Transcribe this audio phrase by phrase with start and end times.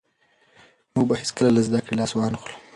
[0.93, 2.55] موږ به هېڅکله له زده کړې لاس ونه اخلو.